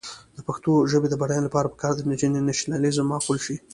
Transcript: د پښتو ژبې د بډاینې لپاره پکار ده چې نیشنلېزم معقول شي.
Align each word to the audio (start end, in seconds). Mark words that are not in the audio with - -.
د 0.35 0.39
پښتو 0.47 0.71
ژبې 0.91 1.07
د 1.09 1.15
بډاینې 1.21 1.45
لپاره 1.47 1.71
پکار 1.73 1.91
ده 1.95 2.03
چې 2.19 2.27
نیشنلېزم 2.47 3.05
معقول 3.11 3.37
شي. 3.45 3.55